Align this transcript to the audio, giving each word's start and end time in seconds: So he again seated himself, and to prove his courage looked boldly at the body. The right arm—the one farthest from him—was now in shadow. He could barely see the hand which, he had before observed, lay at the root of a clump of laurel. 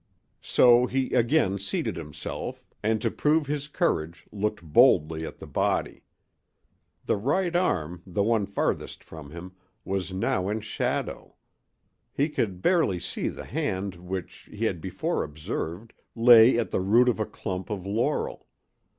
So 0.41 0.87
he 0.87 1.13
again 1.13 1.59
seated 1.59 1.95
himself, 1.95 2.63
and 2.81 2.99
to 3.03 3.11
prove 3.11 3.45
his 3.45 3.67
courage 3.67 4.25
looked 4.31 4.63
boldly 4.63 5.27
at 5.27 5.37
the 5.37 5.45
body. 5.45 6.05
The 7.05 7.17
right 7.17 7.55
arm—the 7.55 8.23
one 8.23 8.47
farthest 8.47 9.03
from 9.03 9.29
him—was 9.29 10.11
now 10.11 10.49
in 10.49 10.61
shadow. 10.61 11.35
He 12.11 12.29
could 12.29 12.63
barely 12.63 12.99
see 12.99 13.27
the 13.27 13.45
hand 13.45 13.93
which, 13.93 14.49
he 14.51 14.65
had 14.65 14.81
before 14.81 15.23
observed, 15.23 15.93
lay 16.15 16.57
at 16.57 16.71
the 16.71 16.81
root 16.81 17.07
of 17.07 17.19
a 17.19 17.25
clump 17.27 17.69
of 17.69 17.85
laurel. 17.85 18.47